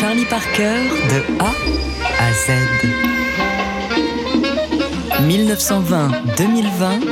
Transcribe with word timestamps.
Charlie 0.00 0.24
Parker 0.24 0.80
de 1.10 1.20
A 1.40 1.52
à 2.18 2.32
Z. 2.32 2.52
1920-2020, 5.28 7.04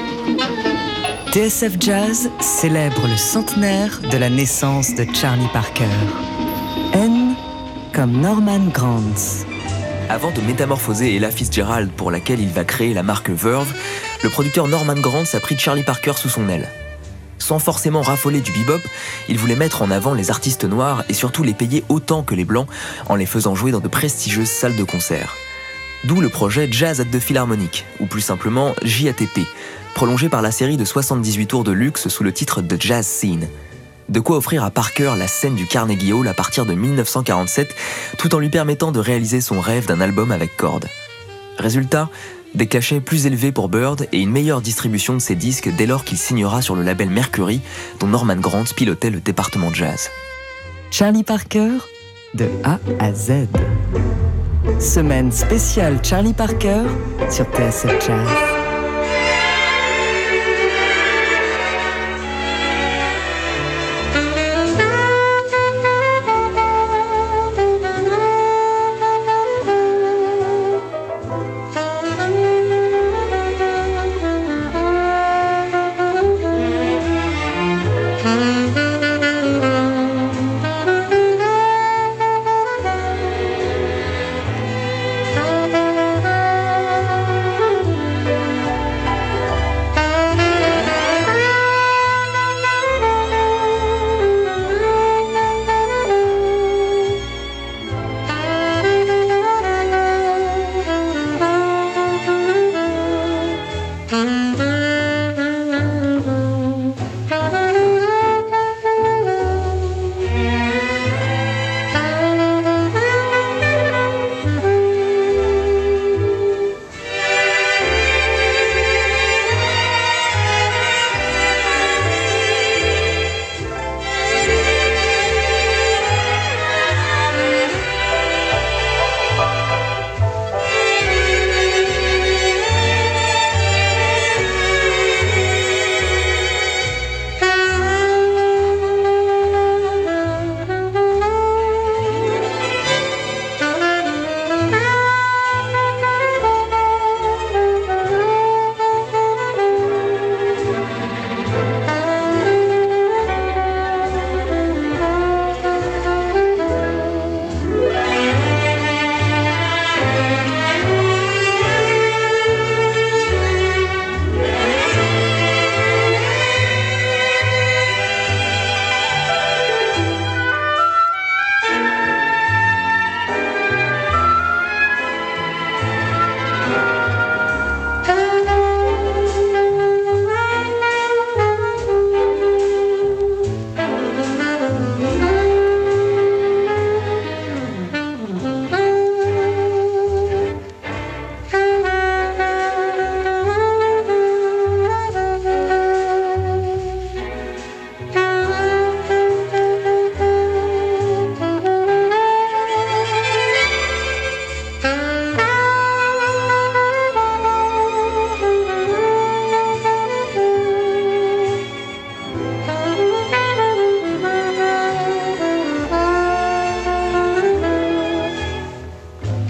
TSF 1.31 1.77
Jazz 1.79 2.31
célèbre 2.41 3.07
le 3.07 3.19
centenaire 3.19 4.01
de 4.11 4.17
la 4.17 4.31
naissance 4.31 4.95
de 4.95 5.05
Charlie 5.15 5.49
Parker. 5.53 5.85
N 6.95 7.35
comme 7.93 8.13
Norman 8.23 8.71
Granz. 8.73 9.45
Avant 10.09 10.31
de 10.31 10.41
métamorphoser 10.41 11.15
Ella 11.15 11.31
Fitzgerald 11.31 11.91
pour 11.91 12.11
laquelle 12.11 12.41
il 12.41 12.49
va 12.49 12.65
créer 12.65 12.95
la 12.95 13.03
marque 13.03 13.29
Verve, 13.29 13.71
le 14.25 14.31
producteur 14.31 14.67
Norman 14.67 14.99
Granz 14.99 15.35
a 15.35 15.41
pris 15.41 15.59
Charlie 15.59 15.83
Parker 15.83 16.15
sous 16.17 16.31
son 16.31 16.49
aile. 16.49 16.67
Sans 17.49 17.59
forcément 17.59 18.03
raffoler 18.03 18.43
du 18.43 18.53
bebop, 18.53 18.83
il 19.31 19.39
voulait 19.39 19.57
mettre 19.57 19.81
en 19.81 19.91
avant 19.91 20.13
les 20.13 20.29
artistes 20.29 20.65
noirs 20.65 21.03
et 21.09 21.15
surtout 21.15 21.43
les 21.43 21.55
payer 21.55 21.83
autant 21.89 22.23
que 22.23 22.35
les 22.35 22.45
blancs 22.45 22.69
en 23.09 23.15
les 23.15 23.25
faisant 23.25 23.55
jouer 23.55 23.71
dans 23.71 23.81
de 23.81 23.89
prestigieuses 23.89 24.51
salles 24.51 24.77
de 24.77 24.85
concert. 24.85 25.35
D'où 26.05 26.21
le 26.21 26.29
projet 26.29 26.69
Jazz 26.71 27.01
at 27.01 27.07
the 27.07 27.19
Philharmonic, 27.19 27.87
ou 28.01 28.07
plus 28.07 28.21
simplement 28.21 28.75
JATP, 28.83 29.47
prolongé 29.95 30.29
par 30.29 30.43
la 30.43 30.51
série 30.51 30.77
de 30.77 30.85
78 30.85 31.47
tours 31.47 31.65
de 31.65 31.73
luxe 31.73 32.09
sous 32.09 32.23
le 32.23 32.35
titre 32.35 32.61
de 32.61 32.77
Jazz 32.79 33.07
Scene. 33.07 33.49
De 34.11 34.21
quoi 34.21 34.37
offrir 34.37 34.63
à 34.63 34.71
Parker 34.71 35.15
la 35.17 35.27
scène 35.27 35.55
du 35.55 35.67
Carnegie 35.67 36.13
Hall 36.13 36.29
à 36.29 36.35
partir 36.35 36.67
de 36.67 36.75
1947, 36.75 37.75
tout 38.19 38.35
en 38.35 38.41
lui 38.41 38.51
permettant 38.51 38.93
de 38.93 39.01
réaliser 39.01 39.41
son 39.41 39.59
rêve 39.59 39.87
d'un 39.87 40.03
album 40.03 40.33
avec 40.33 40.55
cordes. 40.59 40.89
Résultat, 41.57 42.11
des 42.55 42.67
cachets 42.67 43.01
plus 43.01 43.27
élevés 43.27 43.53
pour 43.53 43.69
Bird 43.69 44.07
et 44.13 44.21
une 44.21 44.31
meilleure 44.31 44.61
distribution 44.61 45.15
de 45.15 45.21
ses 45.21 45.35
disques 45.35 45.71
dès 45.77 45.87
lors 45.87 46.05
qu'il 46.05 46.19
signera 46.19 46.63
sur 46.63 46.77
le 46.77 46.83
label 46.83 47.11
Mercury, 47.11 47.61
dont 48.01 48.07
Norman 48.07 48.37
Grant 48.37 48.65
pilotait 48.77 49.11
le 49.11 49.21
département 49.21 49.73
jazz. 49.73 50.11
Charlie 50.91 51.25
Parker? 51.25 51.71
De 52.35 52.47
A 52.65 52.79
à 52.99 53.13
Z. 53.13 53.49
Semaine 54.81 55.33
spéciale 55.33 55.99
Charlie 56.03 56.35
Parker 56.35 56.83
sur 57.31 57.47
TSF 57.47 58.07
Jazz. 58.07 58.58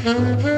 Mm-hmm. 0.09 0.58